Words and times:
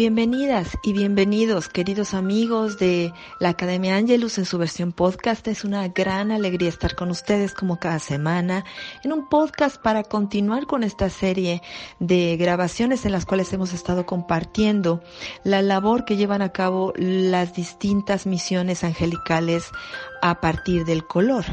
Bienvenidas 0.00 0.78
y 0.82 0.94
bienvenidos, 0.94 1.68
queridos 1.68 2.14
amigos 2.14 2.78
de 2.78 3.12
la 3.38 3.50
Academia 3.50 3.96
Angelus 3.96 4.38
en 4.38 4.46
su 4.46 4.56
versión 4.56 4.92
podcast. 4.92 5.46
Es 5.46 5.62
una 5.62 5.88
gran 5.88 6.30
alegría 6.30 6.70
estar 6.70 6.96
con 6.96 7.10
ustedes 7.10 7.52
como 7.52 7.78
cada 7.78 7.98
semana 7.98 8.64
en 9.04 9.12
un 9.12 9.28
podcast 9.28 9.76
para 9.76 10.02
continuar 10.02 10.66
con 10.66 10.84
esta 10.84 11.10
serie 11.10 11.60
de 11.98 12.38
grabaciones 12.38 13.04
en 13.04 13.12
las 13.12 13.26
cuales 13.26 13.52
hemos 13.52 13.74
estado 13.74 14.06
compartiendo 14.06 15.02
la 15.44 15.60
labor 15.60 16.06
que 16.06 16.16
llevan 16.16 16.40
a 16.40 16.48
cabo 16.48 16.94
las 16.96 17.52
distintas 17.52 18.24
misiones 18.24 18.84
angelicales 18.84 19.70
a 20.22 20.40
partir 20.40 20.86
del 20.86 21.06
color. 21.06 21.44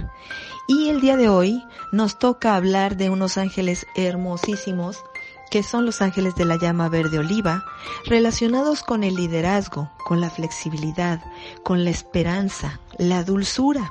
Y 0.70 0.88
el 0.88 1.02
día 1.02 1.18
de 1.18 1.28
hoy 1.28 1.62
nos 1.92 2.18
toca 2.18 2.56
hablar 2.56 2.96
de 2.96 3.10
unos 3.10 3.38
ángeles 3.38 3.86
hermosísimos 3.98 5.04
que 5.50 5.64
son 5.64 5.86
los 5.86 6.02
ángeles 6.02 6.36
de 6.36 6.46
la 6.46 6.58
llama 6.58 6.90
verde 6.90 7.20
oliva, 7.20 7.66
relacionados 8.06 8.84
con 8.84 9.04
el 9.04 9.16
liderazgo, 9.16 9.90
con 10.06 10.22
la 10.22 10.30
flexibilidad, 10.30 11.22
con 11.64 11.84
la 11.84 11.90
esperanza, 11.90 12.80
la 12.98 13.24
dulzura, 13.24 13.90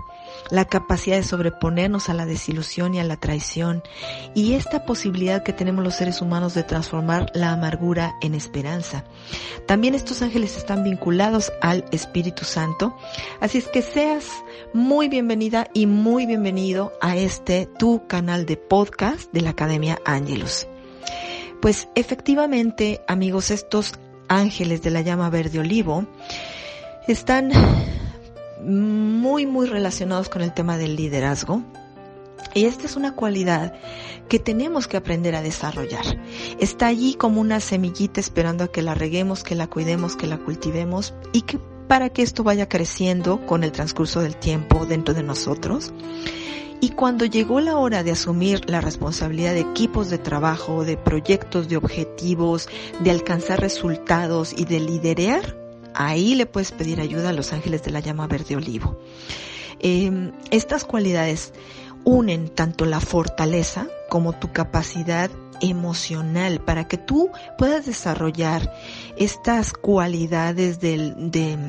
la 0.51 0.65
capacidad 0.65 1.17
de 1.17 1.23
sobreponernos 1.23 2.09
a 2.09 2.15
la 2.15 2.27
desilusión 2.27 2.95
y 2.95 3.01
a 3.01 3.05
la 3.05 3.17
traición, 3.17 3.83
y 4.35 4.55
esta 4.55 4.85
posibilidad 4.85 5.43
que 5.43 5.53
tenemos 5.53 5.85
los 5.85 5.95
seres 5.95 6.21
humanos 6.21 6.55
de 6.55 6.63
transformar 6.63 7.31
la 7.35 7.53
amargura 7.53 8.15
en 8.21 8.35
esperanza. 8.35 9.05
También 9.67 9.95
estos 9.95 10.23
ángeles 10.23 10.57
están 10.57 10.85
vinculados 10.85 11.53
al 11.61 11.85
Espíritu 11.91 12.45
Santo, 12.45 12.97
así 13.41 13.59
es 13.59 13.69
que 13.69 13.83
seas 13.83 14.27
muy 14.73 15.09
bienvenida 15.09 15.69
y 15.73 15.87
muy 15.87 16.27
bienvenido 16.27 16.93
a 17.01 17.17
este 17.17 17.67
tu 17.79 18.07
canal 18.07 18.47
de 18.47 18.57
podcast 18.57 19.33
de 19.33 19.41
la 19.43 19.51
Academia 19.51 19.99
Angelus. 20.05 20.67
Pues 21.61 21.89
efectivamente, 21.95 23.03
amigos, 23.07 23.51
estos 23.51 23.95
ángeles 24.29 24.83
de 24.83 24.91
la 24.91 25.01
llama 25.01 25.31
verde 25.31 25.59
olivo 25.59 26.07
están 27.09 27.51
muy, 28.63 29.47
muy 29.47 29.67
relacionados 29.67 30.29
con 30.29 30.43
el 30.43 30.53
tema 30.53 30.79
del 30.79 30.97
liderazgo. 30.97 31.63
Y 32.55 32.65
esta 32.65 32.87
es 32.87 32.97
una 32.97 33.15
cualidad 33.15 33.75
que 34.29 34.39
tenemos 34.39 34.89
que 34.89 34.97
aprender 34.97 35.35
a 35.35 35.43
desarrollar. 35.43 36.05
Está 36.59 36.87
allí 36.87 37.15
como 37.15 37.41
una 37.41 37.61
semillita 37.61 38.21
esperando 38.21 38.65
a 38.65 38.69
que 38.69 38.83
la 38.83 38.95
reguemos, 38.95 39.45
que 39.45 39.55
la 39.55 39.67
cuidemos, 39.67 40.17
que 40.17 40.27
la 40.27 40.39
cultivemos 40.39 41.15
y 41.33 41.43
que 41.43 41.59
para 41.87 42.09
que 42.09 42.23
esto 42.23 42.43
vaya 42.43 42.69
creciendo 42.69 43.45
con 43.47 43.63
el 43.63 43.73
transcurso 43.73 44.21
del 44.21 44.37
tiempo 44.37 44.87
dentro 44.87 45.15
de 45.15 45.23
nosotros. 45.23 45.93
Y 46.81 46.91
cuando 46.91 47.25
llegó 47.25 47.61
la 47.61 47.79
hora 47.79 48.03
de 48.03 48.13
asumir 48.13 48.69
la 48.69 48.81
responsabilidad 48.81 49.55
de 49.55 49.61
equipos 49.61 50.11
de 50.11 50.19
trabajo, 50.19 50.85
de 50.85 50.97
proyectos, 50.97 51.69
de 51.69 51.77
objetivos, 51.77 52.69
de 53.01 53.11
alcanzar 53.11 53.61
resultados 53.61 54.53
y 54.53 54.67
de 54.67 54.81
liderear, 54.81 55.57
ahí 55.95 56.35
le 56.35 56.47
puedes 56.47 56.73
pedir 56.73 57.01
ayuda 57.01 57.31
a 57.31 57.33
los 57.33 57.53
ángeles 57.53 57.83
de 57.83 57.91
la 57.91 58.01
llama 58.01 58.27
verde 58.27 58.57
olivo. 58.57 58.99
Em, 59.81 60.33
estas 60.51 60.85
cualidades 60.85 61.53
unen 62.05 62.49
tanto 62.49 62.85
la 62.85 63.01
fortaleza 63.01 63.89
como 64.09 64.33
tu 64.33 64.53
capacidad 64.53 65.31
emocional 65.61 66.61
para 66.61 66.87
que 66.87 66.99
tú 66.99 67.31
puedas 67.57 67.87
desarrollar 67.87 68.73
estas 69.17 69.73
cualidades 69.73 70.81
de, 70.81 71.15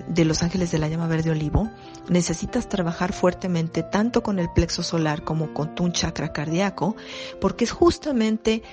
de, 0.07 0.25
los 0.25 0.43
ángeles 0.43 0.71
de 0.71 0.79
la 0.79 0.89
llama 0.89 1.07
verde 1.07 1.31
olivo, 1.31 1.69
necesitas 2.09 2.67
trabajar 2.67 3.13
fuertemente 3.13 3.83
tanto 3.83 4.23
con 4.23 4.39
el 4.39 4.49
plexo 4.49 4.83
solar 4.83 5.23
como 5.23 5.53
con 5.53 5.75
tu 5.75 5.89
chakra 5.89 6.33
cardíaco, 6.33 6.95
porque 7.39 7.63
es 7.63 7.71
justamente 7.71 8.63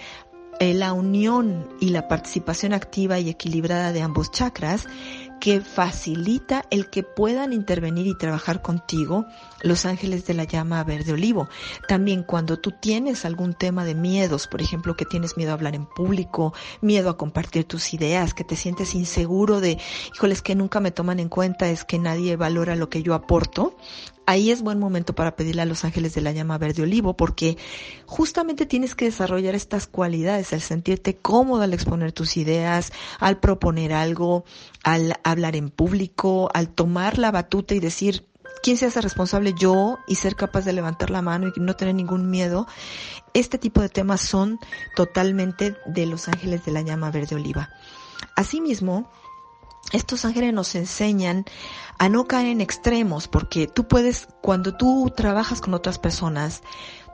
eh, 0.60 0.74
la 0.74 0.92
unión 0.92 1.68
y 1.80 1.90
la 1.90 2.06
participación 2.06 2.74
activa 2.74 3.18
y 3.18 3.28
equilibrada 3.28 3.92
de 3.92 4.02
ambos 4.02 4.30
chakras 4.30 4.86
que 5.40 5.60
facilita 5.60 6.64
el 6.70 6.90
que 6.90 7.02
puedan 7.02 7.52
intervenir 7.52 8.06
y 8.06 8.16
trabajar 8.16 8.62
contigo 8.62 9.26
los 9.62 9.86
ángeles 9.86 10.26
de 10.26 10.34
la 10.34 10.44
llama 10.44 10.82
verde 10.84 11.12
olivo. 11.12 11.48
También 11.88 12.22
cuando 12.22 12.58
tú 12.58 12.72
tienes 12.72 13.24
algún 13.24 13.54
tema 13.54 13.84
de 13.84 13.94
miedos, 13.94 14.46
por 14.46 14.62
ejemplo, 14.62 14.96
que 14.96 15.04
tienes 15.04 15.36
miedo 15.36 15.50
a 15.50 15.54
hablar 15.54 15.74
en 15.74 15.86
público, 15.86 16.54
miedo 16.80 17.10
a 17.10 17.16
compartir 17.16 17.64
tus 17.64 17.94
ideas, 17.94 18.34
que 18.34 18.44
te 18.44 18.56
sientes 18.56 18.94
inseguro 18.94 19.60
de, 19.60 19.78
híjoles, 20.14 20.42
que 20.42 20.54
nunca 20.54 20.80
me 20.80 20.90
toman 20.90 21.20
en 21.20 21.28
cuenta, 21.28 21.68
es 21.68 21.84
que 21.84 21.98
nadie 21.98 22.36
valora 22.36 22.76
lo 22.76 22.88
que 22.88 23.02
yo 23.02 23.14
aporto, 23.14 23.76
ahí 24.26 24.50
es 24.50 24.62
buen 24.62 24.78
momento 24.78 25.14
para 25.14 25.36
pedirle 25.36 25.62
a 25.62 25.66
los 25.66 25.84
ángeles 25.84 26.14
de 26.14 26.20
la 26.20 26.32
llama 26.32 26.58
verde 26.58 26.82
olivo 26.82 27.16
porque 27.16 27.56
justamente 28.06 28.66
tienes 28.66 28.94
que 28.94 29.06
desarrollar 29.06 29.54
estas 29.54 29.86
cualidades, 29.86 30.52
al 30.52 30.60
sentirte 30.60 31.16
cómodo 31.16 31.62
al 31.62 31.74
exponer 31.74 32.12
tus 32.12 32.36
ideas, 32.36 32.92
al 33.20 33.38
proponer 33.38 33.92
algo, 33.92 34.44
al 34.82 35.14
hablar 35.24 35.56
en 35.56 35.70
público, 35.70 36.50
al 36.54 36.68
tomar 36.68 37.18
la 37.18 37.30
batuta 37.30 37.74
y 37.74 37.80
decir, 37.80 38.26
¿quién 38.62 38.76
se 38.76 38.86
hace 38.86 39.00
responsable 39.00 39.54
yo? 39.58 39.98
Y 40.06 40.16
ser 40.16 40.36
capaz 40.36 40.64
de 40.64 40.72
levantar 40.72 41.10
la 41.10 41.22
mano 41.22 41.48
y 41.54 41.60
no 41.60 41.76
tener 41.76 41.94
ningún 41.94 42.30
miedo. 42.30 42.66
Este 43.34 43.58
tipo 43.58 43.80
de 43.80 43.88
temas 43.88 44.20
son 44.20 44.58
totalmente 44.96 45.76
de 45.86 46.06
los 46.06 46.28
ángeles 46.28 46.64
de 46.64 46.72
la 46.72 46.82
llama 46.82 47.10
verde 47.10 47.36
oliva. 47.36 47.70
Asimismo, 48.36 49.10
estos 49.92 50.24
ángeles 50.24 50.52
nos 50.52 50.74
enseñan 50.74 51.44
a 51.98 52.08
no 52.08 52.26
caer 52.26 52.48
en 52.48 52.60
extremos, 52.60 53.28
porque 53.28 53.66
tú 53.66 53.86
puedes, 53.86 54.28
cuando 54.40 54.74
tú 54.74 55.12
trabajas 55.14 55.60
con 55.60 55.74
otras 55.74 55.98
personas, 55.98 56.62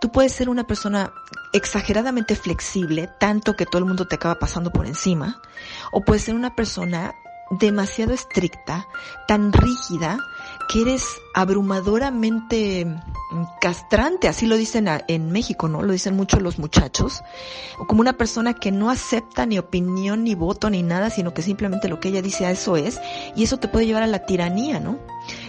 tú 0.00 0.10
puedes 0.10 0.32
ser 0.32 0.48
una 0.48 0.66
persona 0.66 1.12
exageradamente 1.53 2.36
flexible, 2.36 3.09
tanto 3.19 3.56
que 3.56 3.66
todo 3.66 3.78
el 3.78 3.84
mundo 3.84 4.06
te 4.06 4.16
acaba 4.16 4.38
pasando 4.38 4.72
por 4.72 4.86
encima, 4.86 5.41
o 5.92 6.03
puedes 6.03 6.25
ser 6.25 6.34
una 6.34 6.54
persona 6.54 7.14
demasiado 7.50 8.12
estricta, 8.12 8.86
tan 9.26 9.52
rígida, 9.52 10.18
que 10.68 10.82
eres 10.82 11.04
abrumadoramente 11.34 12.86
castrante, 13.60 14.28
así 14.28 14.46
lo 14.46 14.56
dicen 14.56 14.88
en 15.08 15.32
México, 15.32 15.68
¿no? 15.68 15.82
Lo 15.82 15.92
dicen 15.92 16.14
mucho 16.14 16.38
los 16.38 16.58
muchachos, 16.58 17.22
o 17.78 17.86
como 17.86 18.00
una 18.00 18.12
persona 18.12 18.54
que 18.54 18.70
no 18.70 18.88
acepta 18.88 19.46
ni 19.46 19.58
opinión, 19.58 20.22
ni 20.24 20.34
voto, 20.34 20.70
ni 20.70 20.82
nada, 20.82 21.10
sino 21.10 21.34
que 21.34 21.42
simplemente 21.42 21.88
lo 21.88 21.98
que 21.98 22.08
ella 22.08 22.22
dice 22.22 22.46
a 22.46 22.52
eso 22.52 22.76
es, 22.76 23.00
y 23.34 23.42
eso 23.42 23.58
te 23.58 23.68
puede 23.68 23.86
llevar 23.86 24.04
a 24.04 24.08
la 24.08 24.26
tiranía, 24.26 24.78
¿no? 24.78 24.98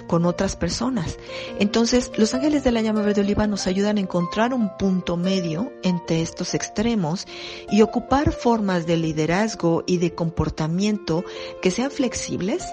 Con 0.08 0.26
otras 0.26 0.56
personas. 0.56 1.18
Entonces, 1.60 2.12
los 2.18 2.34
ángeles 2.34 2.64
de 2.64 2.72
la 2.72 2.82
llama 2.82 3.02
verde 3.02 3.22
oliva 3.22 3.48
nos 3.48 3.68
ayudan 3.68 3.98
a 3.98 4.02
encontrar 4.02 4.54
un 4.54 4.76
punto 4.78 5.18
medio 5.18 5.72
entre 5.84 6.22
estos 6.22 6.54
extremos 6.54 7.28
y 7.70 7.82
ocupar 7.82 8.32
formas 8.32 8.86
de 8.86 8.98
liderazgo 8.98 9.84
y 9.86 9.98
de 9.98 10.14
comportamiento 10.14 11.24
que 11.62 11.72
sean 11.72 11.92
flexibles, 11.92 12.66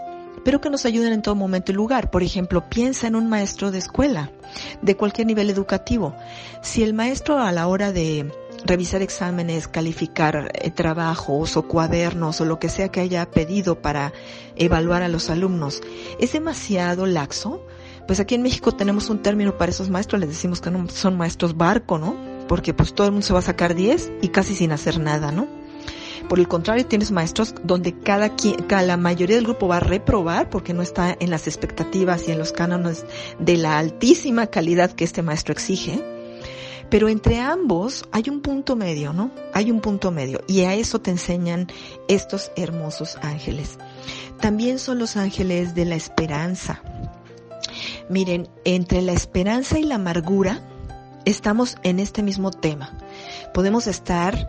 pero 0.45 0.61
que 0.61 0.71
nos 0.71 0.87
ayuden 0.87 1.13
en 1.13 1.23
todo 1.23 1.35
momento 1.35 1.73
y 1.73 1.75
lugar. 1.75 2.11
Por 2.11 2.23
ejemplo, 2.23 2.69
piensa 2.69 3.07
en 3.07 3.17
un 3.17 3.29
maestro 3.29 3.71
de 3.71 3.79
escuela, 3.79 4.33
de 4.83 4.97
cualquier 4.97 5.27
nivel 5.27 5.51
educativo. 5.51 6.15
Si 6.63 6.83
el 6.83 6.95
maestro 6.95 7.39
a 7.39 7.53
la 7.53 7.67
hora 7.67 7.93
de 7.93 8.33
revisar 8.65 9.03
exámenes, 9.03 9.69
calificar 9.69 10.51
eh, 10.55 10.71
trabajos 10.71 11.57
o 11.57 11.63
cuadernos 11.67 12.41
o 12.41 12.45
lo 12.45 12.59
que 12.59 12.69
sea 12.69 12.89
que 12.89 13.01
haya 13.01 13.31
pedido 13.31 13.81
para 13.81 14.13
evaluar 14.57 15.03
a 15.03 15.09
los 15.09 15.31
alumnos 15.31 15.81
es 16.19 16.33
demasiado 16.33 17.07
laxo, 17.07 17.65
pues 18.07 18.21
aquí 18.21 18.35
en 18.35 18.43
México 18.43 18.73
tenemos 18.73 19.11
un 19.11 19.23
término 19.23 19.57
para 19.59 19.71
esos 19.71 19.91
maestros, 19.91 20.21
les 20.21 20.31
decimos 20.31 20.61
que 20.61 20.71
no 20.71 20.89
son 20.89 21.17
maestros 21.17 21.57
barco, 21.57 21.99
¿no? 21.99 22.17
Porque 22.49 22.73
pues 22.73 22.95
todo 22.95 23.07
el 23.07 23.13
mundo 23.13 23.27
se 23.27 23.35
va 23.35 23.41
a 23.41 23.43
sacar 23.43 23.75
10 23.75 24.13
y 24.23 24.29
casi 24.29 24.55
sin 24.55 24.73
hacer 24.73 24.99
nada, 24.99 25.31
¿no? 25.31 25.47
Por 26.29 26.39
el 26.39 26.49
contrario, 26.49 26.87
tienes 26.87 27.11
maestros 27.11 27.55
donde 27.63 27.99
cada, 28.01 28.35
cada 28.67 28.83
la 28.83 28.97
mayoría 28.97 29.37
del 29.37 29.45
grupo 29.45 29.69
va 29.69 29.77
a 29.77 29.81
reprobar 29.81 30.51
porque 30.51 30.75
no 30.75 30.83
está 30.83 31.17
en 31.19 31.31
las 31.31 31.47
expectativas 31.47 32.29
y 32.29 32.33
en 32.33 32.39
los 32.39 32.53
cánones 32.53 33.07
de 33.39 33.57
la 33.57 33.79
altísima 33.79 34.47
calidad 34.49 34.93
que 34.93 35.05
este 35.05 35.23
maestro 35.23 35.53
exige. 35.53 36.03
Pero 36.91 37.09
entre 37.09 37.39
ambos 37.41 38.09
hay 38.13 38.25
un 38.29 38.41
punto 38.41 38.77
medio, 38.77 39.13
¿no? 39.13 39.31
Hay 39.53 39.71
un 39.71 39.81
punto 39.81 40.11
medio 40.11 40.41
y 40.47 40.63
a 40.63 40.75
eso 40.75 41.01
te 41.01 41.11
enseñan 41.11 41.69
estos 42.09 42.51
hermosos 42.57 43.19
ángeles. 43.23 43.79
También 44.41 44.79
son 44.79 44.99
los 44.99 45.17
ángeles 45.17 45.75
de 45.75 45.85
la 45.85 45.97
esperanza. 45.97 46.83
Miren, 48.09 48.49
entre 48.65 49.03
la 49.03 49.13
esperanza 49.13 49.79
y 49.79 49.85
la 49.85 49.97
amargura 49.97 50.63
estamos 51.25 51.77
en 51.83 52.01
este 52.01 52.23
mismo 52.23 52.51
tema. 52.51 52.97
Podemos 53.53 53.87
estar 53.87 54.49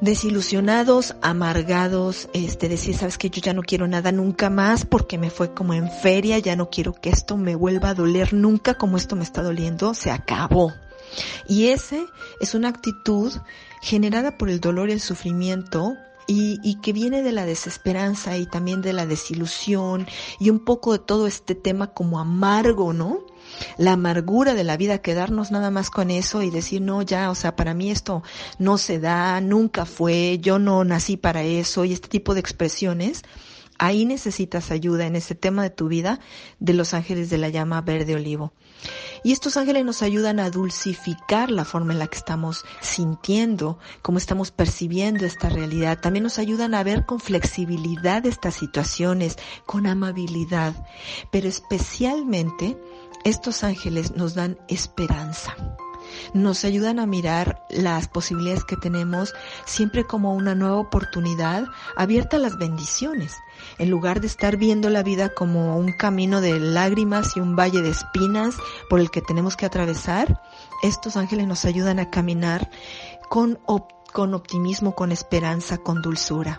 desilusionados, 0.00 1.16
amargados, 1.20 2.28
este, 2.32 2.68
decir, 2.68 2.96
sabes 2.96 3.18
que 3.18 3.28
yo 3.30 3.40
ya 3.40 3.52
no 3.52 3.62
quiero 3.62 3.86
nada 3.86 4.12
nunca 4.12 4.50
más 4.50 4.86
porque 4.86 5.18
me 5.18 5.30
fue 5.30 5.52
como 5.52 5.74
en 5.74 5.90
feria, 5.90 6.38
ya 6.38 6.56
no 6.56 6.70
quiero 6.70 6.92
que 6.94 7.10
esto 7.10 7.36
me 7.36 7.54
vuelva 7.54 7.90
a 7.90 7.94
doler 7.94 8.32
nunca 8.32 8.74
como 8.74 8.96
esto 8.96 9.16
me 9.16 9.24
está 9.24 9.42
doliendo, 9.42 9.94
se 9.94 10.10
acabó. 10.10 10.72
Y 11.48 11.68
ese 11.68 12.06
es 12.40 12.54
una 12.54 12.68
actitud 12.68 13.32
generada 13.82 14.36
por 14.38 14.50
el 14.50 14.60
dolor 14.60 14.88
y 14.88 14.92
el 14.92 15.00
sufrimiento 15.00 15.96
y, 16.32 16.76
que 16.76 16.92
viene 16.92 17.22
de 17.22 17.32
la 17.32 17.44
desesperanza 17.44 18.36
y 18.36 18.46
también 18.46 18.82
de 18.82 18.92
la 18.92 19.04
desilusión 19.04 20.06
y 20.38 20.50
un 20.50 20.60
poco 20.60 20.92
de 20.92 21.00
todo 21.00 21.26
este 21.26 21.56
tema 21.56 21.88
como 21.88 22.20
amargo, 22.20 22.92
¿no? 22.92 23.24
la 23.78 23.92
amargura 23.92 24.54
de 24.54 24.62
la 24.62 24.76
vida, 24.76 24.98
quedarnos 24.98 25.50
nada 25.50 25.72
más 25.72 25.90
con 25.90 26.10
eso 26.10 26.42
y 26.42 26.50
decir, 26.50 26.82
no, 26.82 27.02
ya, 27.02 27.30
o 27.30 27.34
sea, 27.34 27.56
para 27.56 27.74
mí 27.74 27.90
esto 27.90 28.22
no 28.58 28.78
se 28.78 29.00
da, 29.00 29.40
nunca 29.40 29.86
fue, 29.86 30.38
yo 30.40 30.60
no 30.60 30.84
nací 30.84 31.16
para 31.16 31.42
eso 31.42 31.84
y 31.84 31.92
este 31.92 32.08
tipo 32.08 32.34
de 32.34 32.40
expresiones, 32.40 33.22
ahí 33.80 34.04
necesitas 34.04 34.70
ayuda 34.70 35.06
en 35.06 35.16
ese 35.16 35.34
tema 35.34 35.62
de 35.62 35.70
tu 35.70 35.88
vida 35.88 36.20
de 36.58 36.74
los 36.74 36.92
ángeles 36.92 37.30
de 37.30 37.38
la 37.38 37.48
llama 37.48 37.80
verde 37.80 38.14
olivo. 38.14 38.52
Y 39.24 39.32
estos 39.32 39.56
ángeles 39.56 39.84
nos 39.86 40.02
ayudan 40.02 40.38
a 40.38 40.50
dulcificar 40.50 41.50
la 41.50 41.64
forma 41.64 41.94
en 41.94 41.98
la 41.98 42.06
que 42.06 42.18
estamos 42.18 42.64
sintiendo, 42.80 43.78
cómo 44.02 44.18
estamos 44.18 44.50
percibiendo 44.50 45.24
esta 45.24 45.48
realidad. 45.48 45.98
También 45.98 46.22
nos 46.24 46.38
ayudan 46.38 46.74
a 46.74 46.84
ver 46.84 47.06
con 47.06 47.20
flexibilidad 47.20 48.24
estas 48.26 48.54
situaciones, 48.54 49.36
con 49.64 49.86
amabilidad, 49.86 50.74
pero 51.32 51.48
especialmente 51.48 52.78
estos 53.24 53.64
ángeles 53.64 54.14
nos 54.14 54.34
dan 54.34 54.58
esperanza. 54.68 55.56
Nos 56.34 56.64
ayudan 56.64 56.98
a 56.98 57.06
mirar 57.06 57.64
las 57.70 58.08
posibilidades 58.08 58.64
que 58.64 58.76
tenemos 58.76 59.34
siempre 59.64 60.06
como 60.06 60.34
una 60.34 60.54
nueva 60.54 60.76
oportunidad 60.76 61.64
abierta 61.96 62.36
a 62.36 62.40
las 62.40 62.58
bendiciones. 62.58 63.36
En 63.78 63.90
lugar 63.90 64.20
de 64.20 64.26
estar 64.26 64.56
viendo 64.56 64.88
la 64.90 65.02
vida 65.02 65.34
como 65.34 65.76
un 65.76 65.92
camino 65.92 66.40
de 66.40 66.58
lágrimas 66.58 67.36
y 67.36 67.40
un 67.40 67.56
valle 67.56 67.82
de 67.82 67.90
espinas 67.90 68.54
por 68.88 69.00
el 69.00 69.10
que 69.10 69.22
tenemos 69.22 69.56
que 69.56 69.66
atravesar, 69.66 70.42
estos 70.82 71.16
ángeles 71.16 71.46
nos 71.46 71.64
ayudan 71.64 71.98
a 71.98 72.10
caminar 72.10 72.70
con, 73.28 73.58
con 74.12 74.34
optimismo, 74.34 74.94
con 74.94 75.12
esperanza, 75.12 75.78
con 75.78 76.02
dulzura. 76.02 76.58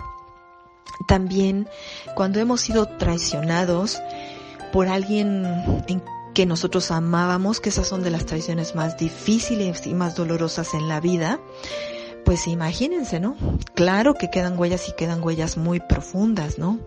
También 1.08 1.68
cuando 2.16 2.40
hemos 2.40 2.62
sido 2.62 2.86
traicionados 2.98 4.00
por 4.72 4.88
alguien 4.88 5.46
en 5.88 6.04
que 6.34 6.46
nosotros 6.46 6.92
amábamos, 6.92 7.60
que 7.60 7.70
esas 7.70 7.88
son 7.88 8.04
de 8.04 8.12
las 8.12 8.26
tradiciones 8.26 8.76
más 8.76 8.98
difíciles 8.98 9.86
y 9.86 9.94
más 9.94 10.16
dolorosas 10.16 10.74
en 10.74 10.88
la 10.88 11.00
vida, 11.00 11.40
pues 12.26 12.48
imagínense, 12.48 13.20
¿no? 13.20 13.36
Claro 13.74 14.14
que 14.14 14.30
quedan 14.30 14.58
huellas 14.58 14.88
y 14.90 14.94
quedan 14.94 15.24
huellas 15.24 15.58
muy 15.58 15.80
profundas, 15.80 16.58
¿no? 16.58 16.80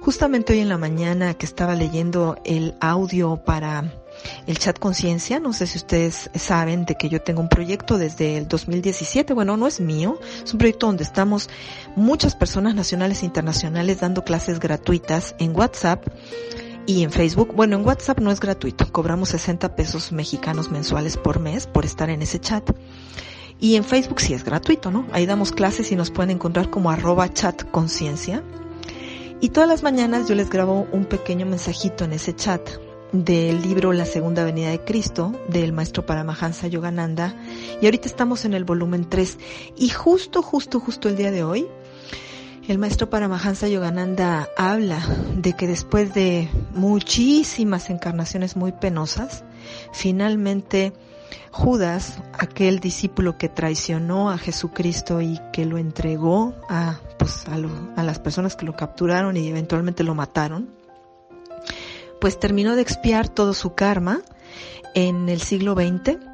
Justamente 0.00 0.52
hoy 0.52 0.60
en 0.60 0.68
la 0.68 0.78
mañana 0.78 1.34
que 1.34 1.46
estaba 1.46 1.74
leyendo 1.74 2.36
el 2.44 2.74
audio 2.80 3.42
para 3.44 3.92
el 4.46 4.58
chat 4.58 4.78
conciencia, 4.78 5.40
no 5.40 5.52
sé 5.52 5.66
si 5.66 5.78
ustedes 5.78 6.30
saben 6.34 6.84
de 6.84 6.96
que 6.96 7.08
yo 7.08 7.22
tengo 7.22 7.40
un 7.40 7.48
proyecto 7.48 7.98
desde 7.98 8.36
el 8.36 8.48
2017, 8.48 9.32
bueno, 9.32 9.56
no 9.56 9.66
es 9.66 9.80
mío, 9.80 10.18
es 10.44 10.52
un 10.52 10.58
proyecto 10.58 10.86
donde 10.86 11.04
estamos 11.04 11.48
muchas 11.96 12.34
personas 12.34 12.74
nacionales 12.74 13.22
e 13.22 13.26
internacionales 13.26 14.00
dando 14.00 14.24
clases 14.24 14.58
gratuitas 14.60 15.34
en 15.38 15.56
WhatsApp 15.56 16.04
y 16.86 17.02
en 17.02 17.10
Facebook. 17.10 17.54
Bueno, 17.54 17.76
en 17.76 17.86
WhatsApp 17.86 18.20
no 18.20 18.30
es 18.30 18.40
gratuito, 18.40 18.90
cobramos 18.90 19.30
60 19.30 19.76
pesos 19.76 20.12
mexicanos 20.12 20.70
mensuales 20.70 21.16
por 21.16 21.40
mes 21.40 21.66
por 21.66 21.84
estar 21.84 22.10
en 22.10 22.22
ese 22.22 22.40
chat. 22.40 22.68
Y 23.60 23.76
en 23.76 23.84
Facebook 23.84 24.20
sí 24.20 24.34
es 24.34 24.44
gratuito, 24.44 24.90
¿no? 24.90 25.06
Ahí 25.12 25.24
damos 25.24 25.52
clases 25.52 25.92
y 25.92 25.96
nos 25.96 26.10
pueden 26.10 26.32
encontrar 26.32 26.70
como 26.70 26.90
arroba 26.90 27.32
chat 27.32 27.62
conciencia. 27.70 28.42
Y 29.40 29.50
todas 29.50 29.68
las 29.68 29.82
mañanas 29.82 30.28
yo 30.28 30.34
les 30.34 30.50
grabo 30.50 30.86
un 30.92 31.04
pequeño 31.04 31.46
mensajito 31.46 32.04
en 32.04 32.12
ese 32.12 32.34
chat 32.34 32.60
del 33.12 33.60
libro 33.60 33.92
La 33.92 34.06
Segunda 34.06 34.42
Venida 34.42 34.70
de 34.70 34.80
Cristo 34.80 35.32
del 35.48 35.72
maestro 35.72 36.04
Paramahansa 36.04 36.66
Yogananda. 36.66 37.36
Y 37.80 37.84
ahorita 37.84 38.08
estamos 38.08 38.44
en 38.44 38.54
el 38.54 38.64
volumen 38.64 39.08
3. 39.08 39.38
Y 39.76 39.90
justo, 39.90 40.42
justo, 40.42 40.80
justo 40.80 41.08
el 41.08 41.16
día 41.16 41.30
de 41.30 41.44
hoy 41.44 41.68
el 42.72 42.78
maestro 42.78 43.10
Paramahansa 43.10 43.68
Yogananda 43.68 44.48
habla 44.56 44.98
de 45.36 45.52
que 45.52 45.66
después 45.66 46.14
de 46.14 46.48
muchísimas 46.72 47.90
encarnaciones 47.90 48.56
muy 48.56 48.72
penosas, 48.72 49.44
finalmente 49.92 50.94
Judas, 51.50 52.18
aquel 52.32 52.80
discípulo 52.80 53.36
que 53.36 53.50
traicionó 53.50 54.30
a 54.30 54.38
Jesucristo 54.38 55.20
y 55.20 55.38
que 55.52 55.66
lo 55.66 55.76
entregó 55.76 56.54
a, 56.70 56.98
pues, 57.18 57.44
a, 57.46 57.58
a 58.00 58.02
las 58.02 58.18
personas 58.20 58.56
que 58.56 58.64
lo 58.64 58.74
capturaron 58.74 59.36
y 59.36 59.48
eventualmente 59.48 60.02
lo 60.02 60.14
mataron, 60.14 60.70
pues 62.22 62.40
terminó 62.40 62.74
de 62.74 62.80
expiar 62.80 63.28
todo 63.28 63.52
su 63.52 63.74
karma 63.74 64.22
en 64.94 65.28
el 65.28 65.42
siglo 65.42 65.74
XX 65.74 66.31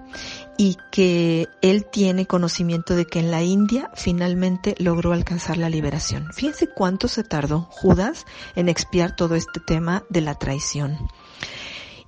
y 0.58 0.76
que 0.90 1.49
él 1.62 1.87
tiene 1.87 2.26
conocimiento 2.26 2.96
de 2.96 3.06
que 3.06 3.20
en 3.20 3.31
la 3.31 3.43
India 3.43 3.90
finalmente 3.94 4.75
logró 4.78 5.12
alcanzar 5.12 5.56
la 5.56 5.70
liberación. 5.70 6.26
Fíjense 6.34 6.66
cuánto 6.66 7.06
se 7.06 7.22
tardó 7.22 7.60
Judas 7.70 8.26
en 8.56 8.69
expiar 8.69 9.14
todo 9.14 9.37
este 9.37 9.60
tema 9.60 10.02
de 10.10 10.20
la 10.20 10.34
traición. 10.34 10.99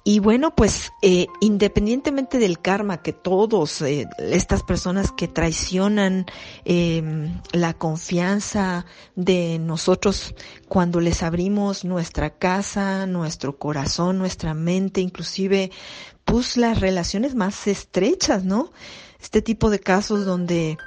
Y 0.02 0.19
bueno, 0.19 0.55
pues 0.55 0.93
eh, 1.02 1.26
independientemente 1.41 2.38
del 2.38 2.58
karma 2.58 3.02
que 3.02 3.12
todos, 3.12 3.82
eh, 3.82 4.08
estas 4.19 4.62
personas 4.62 5.12
que 5.12 5.29
traicionan 5.29 6.25
eh, 6.64 7.31
la 7.52 7.75
confianza 7.75 8.87
de 9.14 9.58
nosotros 9.58 10.35
cuando 10.69 11.00
les 11.00 11.23
abrimos 11.23 11.85
nuestra 11.85 12.31
casa, 12.31 13.05
nuestro 13.05 13.58
corazón, 13.58 14.17
nuestra 14.17 14.55
mente, 14.55 15.02
inclusive 15.02 15.70
pues 16.25 16.56
las 16.56 16.81
relaciones 16.81 17.35
más 17.35 17.67
estrechas, 17.67 18.43
¿no? 18.44 18.73
Este 19.20 19.43
tipo 19.43 19.69
de 19.69 19.81
casos 19.81 20.25
donde 20.25 20.79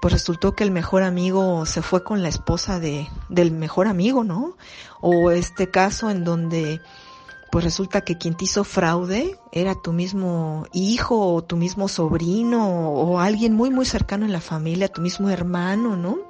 pues 0.00 0.12
resultó 0.12 0.54
que 0.54 0.62
el 0.62 0.70
mejor 0.70 1.02
amigo 1.02 1.66
se 1.66 1.82
fue 1.82 2.04
con 2.04 2.22
la 2.22 2.28
esposa 2.28 2.78
de, 2.78 3.08
del 3.28 3.50
mejor 3.50 3.88
amigo, 3.88 4.22
¿no? 4.22 4.56
O 5.00 5.32
este 5.32 5.70
caso 5.70 6.08
en 6.08 6.22
donde 6.22 6.80
pues 7.50 7.64
resulta 7.64 8.02
que 8.02 8.18
quien 8.18 8.36
te 8.36 8.44
hizo 8.44 8.64
fraude 8.64 9.38
era 9.52 9.74
tu 9.74 9.92
mismo 9.92 10.66
hijo 10.72 11.34
o 11.34 11.42
tu 11.42 11.56
mismo 11.56 11.88
sobrino 11.88 12.90
o 12.90 13.18
alguien 13.18 13.54
muy 13.54 13.70
muy 13.70 13.84
cercano 13.84 14.24
en 14.24 14.32
la 14.32 14.40
familia, 14.40 14.88
tu 14.88 15.00
mismo 15.00 15.28
hermano, 15.28 15.96
¿no? 15.96 16.29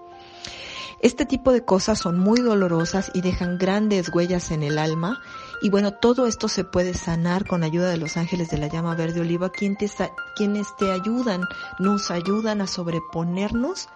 Este 1.02 1.24
tipo 1.24 1.50
de 1.50 1.64
cosas 1.64 1.98
son 1.98 2.18
muy 2.18 2.40
dolorosas 2.40 3.10
y 3.14 3.22
dejan 3.22 3.56
grandes 3.56 4.10
huellas 4.14 4.50
en 4.50 4.62
el 4.62 4.78
alma 4.78 5.18
y 5.62 5.70
bueno, 5.70 5.92
todo 5.92 6.26
esto 6.26 6.46
se 6.46 6.62
puede 6.62 6.92
sanar 6.92 7.46
con 7.46 7.62
ayuda 7.62 7.88
de 7.88 7.96
los 7.96 8.18
ángeles 8.18 8.50
de 8.50 8.58
la 8.58 8.66
llama 8.66 8.94
verde 8.94 9.20
oliva, 9.20 9.50
quienes 9.50 9.96
te, 9.96 10.10
quienes 10.36 10.76
te 10.76 10.90
ayudan, 10.90 11.42
nos 11.78 12.10
ayudan 12.10 12.60
a 12.60 12.66
sobreponernos 12.66 13.88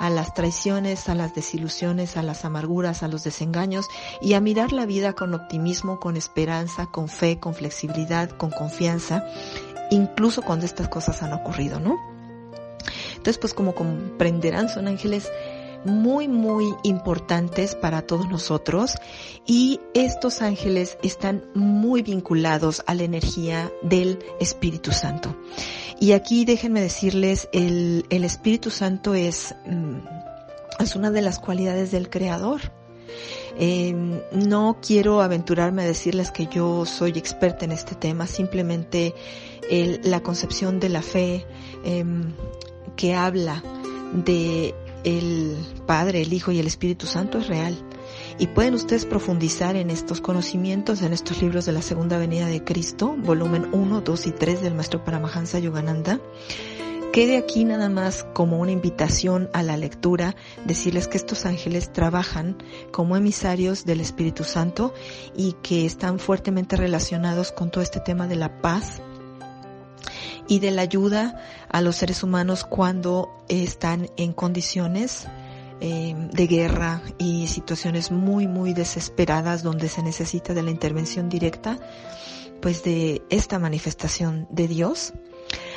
a 0.00 0.08
las 0.08 0.32
traiciones, 0.32 1.10
a 1.10 1.14
las 1.14 1.34
desilusiones, 1.34 2.16
a 2.16 2.22
las 2.22 2.46
amarguras, 2.46 3.02
a 3.02 3.08
los 3.08 3.24
desengaños 3.24 3.86
y 4.22 4.32
a 4.32 4.40
mirar 4.40 4.72
la 4.72 4.86
vida 4.86 5.12
con 5.12 5.34
optimismo, 5.34 6.00
con 6.00 6.16
esperanza, 6.16 6.86
con 6.86 7.08
fe, 7.08 7.38
con 7.38 7.54
flexibilidad, 7.54 8.30
con 8.30 8.50
confianza, 8.50 9.26
incluso 9.90 10.40
cuando 10.40 10.64
estas 10.64 10.88
cosas 10.88 11.22
han 11.22 11.34
ocurrido, 11.34 11.80
¿no? 11.80 11.98
Entonces, 13.10 13.38
pues 13.38 13.54
como 13.54 13.74
comprenderán, 13.74 14.68
son 14.68 14.86
ángeles 14.86 15.30
muy, 15.86 16.28
muy 16.28 16.74
importantes 16.82 17.74
para 17.74 18.02
todos 18.02 18.28
nosotros 18.28 18.94
y 19.46 19.80
estos 19.94 20.42
ángeles 20.42 20.98
están 21.02 21.44
muy 21.54 22.02
vinculados 22.02 22.82
a 22.86 22.94
la 22.94 23.04
energía 23.04 23.72
del 23.82 24.18
Espíritu 24.40 24.92
Santo. 24.92 25.36
Y 25.98 26.12
aquí 26.12 26.44
déjenme 26.44 26.80
decirles, 26.80 27.48
el, 27.52 28.04
el 28.10 28.24
Espíritu 28.24 28.70
Santo 28.70 29.14
es, 29.14 29.54
mm, 29.66 30.82
es 30.82 30.96
una 30.96 31.10
de 31.10 31.22
las 31.22 31.38
cualidades 31.38 31.90
del 31.90 32.10
Creador. 32.10 32.60
Eh, 33.58 33.94
no 34.32 34.78
quiero 34.86 35.22
aventurarme 35.22 35.82
a 35.82 35.86
decirles 35.86 36.30
que 36.30 36.46
yo 36.46 36.84
soy 36.84 37.12
experta 37.12 37.64
en 37.64 37.72
este 37.72 37.94
tema, 37.94 38.26
simplemente 38.26 39.14
la 40.04 40.20
concepción 40.20 40.78
de 40.78 40.88
la 40.88 41.02
fe 41.02 41.44
eh, 41.84 42.04
que 42.96 43.14
habla 43.14 43.62
de 44.12 44.74
el 45.06 45.56
Padre, 45.86 46.20
el 46.20 46.32
Hijo 46.32 46.50
y 46.50 46.58
el 46.58 46.66
Espíritu 46.66 47.06
Santo 47.06 47.38
es 47.38 47.46
real. 47.46 47.78
Y 48.38 48.48
pueden 48.48 48.74
ustedes 48.74 49.06
profundizar 49.06 49.76
en 49.76 49.88
estos 49.88 50.20
conocimientos 50.20 51.00
en 51.00 51.12
estos 51.12 51.40
libros 51.40 51.64
de 51.64 51.72
la 51.72 51.80
Segunda 51.80 52.18
Venida 52.18 52.46
de 52.46 52.64
Cristo, 52.64 53.14
volumen 53.16 53.68
1, 53.72 54.00
2 54.00 54.26
y 54.26 54.32
3 54.32 54.60
del 54.62 54.74
Maestro 54.74 55.04
Paramahansa 55.04 55.58
Yogananda. 55.60 56.20
Quede 57.12 57.38
aquí 57.38 57.64
nada 57.64 57.88
más 57.88 58.26
como 58.34 58.58
una 58.58 58.72
invitación 58.72 59.48
a 59.54 59.62
la 59.62 59.78
lectura, 59.78 60.36
decirles 60.66 61.08
que 61.08 61.16
estos 61.16 61.46
ángeles 61.46 61.90
trabajan 61.90 62.58
como 62.90 63.16
emisarios 63.16 63.86
del 63.86 64.02
Espíritu 64.02 64.44
Santo 64.44 64.92
y 65.34 65.54
que 65.62 65.86
están 65.86 66.18
fuertemente 66.18 66.76
relacionados 66.76 67.52
con 67.52 67.70
todo 67.70 67.82
este 67.82 68.00
tema 68.00 68.26
de 68.26 68.36
la 68.36 68.60
paz, 68.60 69.00
y 70.48 70.58
de 70.60 70.70
la 70.70 70.82
ayuda 70.82 71.40
a 71.68 71.80
los 71.80 71.96
seres 71.96 72.22
humanos 72.22 72.64
cuando 72.64 73.44
están 73.48 74.10
en 74.16 74.32
condiciones 74.32 75.26
eh, 75.80 76.14
de 76.32 76.46
guerra 76.46 77.02
y 77.18 77.48
situaciones 77.48 78.10
muy, 78.10 78.46
muy 78.46 78.72
desesperadas 78.72 79.62
donde 79.62 79.88
se 79.88 80.02
necesita 80.02 80.54
de 80.54 80.62
la 80.62 80.70
intervención 80.70 81.28
directa, 81.28 81.78
pues 82.62 82.82
de 82.82 83.22
esta 83.28 83.58
manifestación 83.58 84.46
de 84.50 84.68
Dios. 84.68 85.12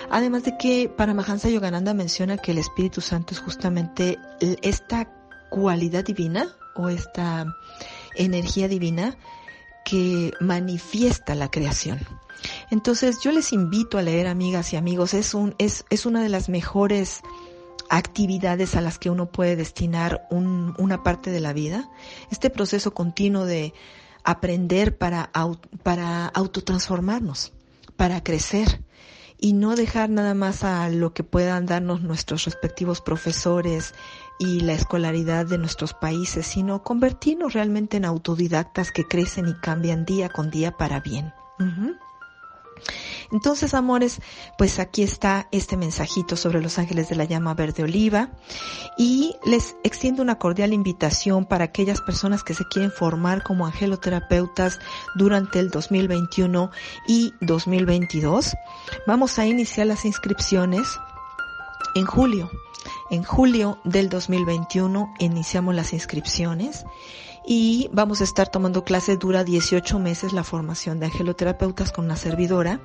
Además 0.10 0.44
de 0.44 0.58
que 0.58 0.90
Paramahansa 0.90 1.50
Yogananda 1.50 1.94
menciona 1.94 2.38
que 2.38 2.52
el 2.52 2.58
Espíritu 2.58 3.02
Santo 3.02 3.34
es 3.34 3.40
justamente 3.40 4.18
esta 4.62 5.10
cualidad 5.50 6.04
divina 6.06 6.48
o 6.76 6.90
esta 6.90 7.46
energía 8.16 8.68
divina 8.68 9.18
que 9.86 10.32
manifiesta 10.40 11.36
la 11.36 11.50
creación. 11.52 12.00
Entonces 12.72 13.20
yo 13.22 13.32
les 13.32 13.52
invito 13.54 13.98
a 13.98 14.02
leer, 14.02 14.28
amigas 14.28 14.74
y 14.74 14.76
amigos, 14.76 15.14
es, 15.14 15.34
un, 15.34 15.56
es, 15.58 15.86
es 15.90 16.06
una 16.06 16.22
de 16.22 16.30
las 16.30 16.50
mejores 16.50 17.22
actividades 17.90 18.76
a 18.76 18.82
las 18.82 19.00
que 19.00 19.10
uno 19.10 19.26
puede 19.26 19.56
destinar 19.56 20.28
un, 20.30 20.76
una 20.78 21.04
parte 21.04 21.32
de 21.32 21.40
la 21.40 21.54
vida. 21.54 21.90
Este 22.30 22.50
proceso 22.50 22.94
continuo 22.94 23.46
de 23.46 23.74
aprender 24.24 24.98
para, 24.98 25.32
para 25.84 26.28
autotransformarnos, 26.28 27.54
para 27.96 28.24
crecer 28.24 28.84
y 29.40 29.54
no 29.54 29.76
dejar 29.76 30.10
nada 30.10 30.34
más 30.34 30.64
a 30.64 30.90
lo 30.90 31.14
que 31.14 31.24
puedan 31.24 31.66
darnos 31.66 32.02
nuestros 32.02 32.46
respectivos 32.46 33.02
profesores 33.02 33.94
y 34.38 34.60
la 34.60 34.74
escolaridad 34.74 35.46
de 35.46 35.58
nuestros 35.58 35.94
países, 35.94 36.46
sino 36.46 36.84
convertirnos 36.84 37.54
realmente 37.54 37.98
en 37.98 38.06
autodidactas 38.06 38.92
que 38.92 39.06
crecen 39.06 39.48
y 39.48 39.54
cambian 39.56 40.06
día 40.06 40.30
con 40.30 40.50
día 40.50 40.72
para 40.72 41.00
bien. 41.00 41.34
Entonces, 43.32 43.74
amores, 43.74 44.22
pues 44.58 44.80
aquí 44.80 45.04
está 45.04 45.48
este 45.52 45.78
mensajito 45.78 46.36
sobre 46.36 46.62
los 46.62 46.80
ángeles 46.80 47.10
de 47.10 47.16
la 47.16 47.26
llama 47.26 47.54
verde 47.54 47.84
oliva 47.84 48.30
y 48.98 49.36
les 49.46 49.76
extiendo 49.84 50.24
una 50.24 50.40
cordial 50.40 50.74
invitación 50.74 51.46
para 51.46 51.66
aquellas 51.66 52.02
personas 52.02 52.44
que 52.44 52.54
se 52.54 52.66
quieren 52.66 52.92
formar 52.92 53.44
como 53.44 53.66
angeloterapeutas 53.66 54.80
durante 55.16 55.60
el 55.60 55.70
2021 55.70 56.72
y 57.08 57.34
2022. 57.42 58.56
Vamos 59.06 59.38
a 59.38 59.46
iniciar 59.46 59.88
las 59.88 60.06
inscripciones 60.06 61.00
en 61.96 62.06
julio. 62.06 62.50
En 63.12 63.24
julio 63.24 63.80
del 63.84 64.10
2021 64.10 65.14
iniciamos 65.20 65.76
las 65.76 65.94
inscripciones 65.94 66.86
y 67.46 67.90
vamos 67.92 68.22
a 68.22 68.24
estar 68.24 68.50
tomando 68.50 68.84
clases, 68.84 69.20
dura 69.20 69.44
18 69.44 70.00
meses 70.00 70.34
la 70.34 70.44
formación 70.44 71.00
de 71.00 71.08
angeloterapeutas 71.08 71.92
con 71.92 72.06
una 72.06 72.16
servidora. 72.16 72.80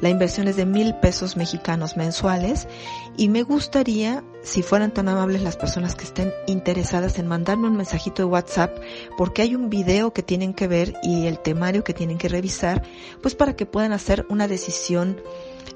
La 0.00 0.10
inversión 0.10 0.46
es 0.48 0.56
de 0.56 0.66
mil 0.66 0.94
pesos 0.96 1.36
mexicanos 1.36 1.96
mensuales 1.96 2.68
y 3.16 3.28
me 3.28 3.42
gustaría, 3.42 4.22
si 4.42 4.62
fueran 4.62 4.92
tan 4.92 5.08
amables 5.08 5.42
las 5.42 5.56
personas 5.56 5.94
que 5.94 6.04
estén 6.04 6.32
interesadas 6.46 7.18
en 7.18 7.26
mandarme 7.26 7.68
un 7.68 7.76
mensajito 7.76 8.22
de 8.22 8.26
WhatsApp, 8.26 8.76
porque 9.16 9.42
hay 9.42 9.54
un 9.54 9.70
video 9.70 10.12
que 10.12 10.22
tienen 10.22 10.52
que 10.54 10.68
ver 10.68 10.94
y 11.02 11.26
el 11.26 11.38
temario 11.38 11.82
que 11.82 11.94
tienen 11.94 12.18
que 12.18 12.28
revisar, 12.28 12.82
pues 13.22 13.34
para 13.34 13.56
que 13.56 13.66
puedan 13.66 13.92
hacer 13.92 14.26
una 14.28 14.48
decisión 14.48 15.20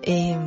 eh, 0.03 0.39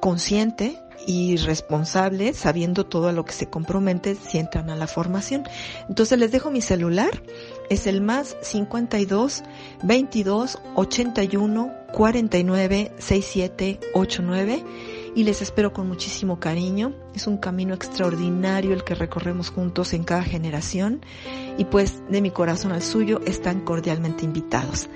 consciente 0.00 0.78
y 1.06 1.36
responsable, 1.36 2.34
sabiendo 2.34 2.86
todo 2.86 3.08
a 3.08 3.12
lo 3.12 3.24
que 3.24 3.32
se 3.32 3.48
compromete 3.48 4.14
si 4.14 4.38
entran 4.38 4.70
a 4.70 4.76
la 4.76 4.86
formación. 4.86 5.44
Entonces 5.88 6.18
les 6.18 6.30
dejo 6.30 6.50
mi 6.50 6.60
celular, 6.60 7.22
es 7.70 7.86
el 7.86 8.00
más 8.00 8.36
52 8.42 9.42
22 9.82 10.58
81 10.74 11.72
49 11.92 12.92
67 12.98 13.80
89 13.94 14.64
y 15.18 15.24
les 15.24 15.42
espero 15.42 15.72
con 15.72 15.88
muchísimo 15.88 16.38
cariño. 16.38 16.92
Es 17.12 17.26
un 17.26 17.38
camino 17.38 17.74
extraordinario 17.74 18.72
el 18.72 18.84
que 18.84 18.94
recorremos 18.94 19.50
juntos 19.50 19.92
en 19.92 20.04
cada 20.04 20.22
generación 20.22 21.00
y 21.58 21.64
pues 21.64 22.08
de 22.08 22.22
mi 22.22 22.30
corazón 22.30 22.70
al 22.70 22.82
suyo 22.82 23.20
están 23.26 23.62
cordialmente 23.62 24.24
invitados. 24.24 24.88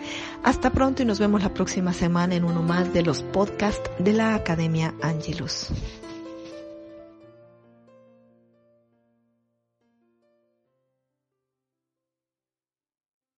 Hasta 0.45 0.71
pronto 0.71 1.03
y 1.03 1.07
nos 1.07 1.19
vemos 1.19 1.43
la 1.43 1.53
próxima 1.53 1.93
semana 1.93 2.37
en 2.37 2.45
uno 2.45 2.63
más 2.63 2.93
de 2.93 3.03
los 3.03 3.25
podcasts 3.25 3.91
de 3.99 4.13
la 4.13 4.37
Academia 4.37 4.95
Angelus. 5.03 5.73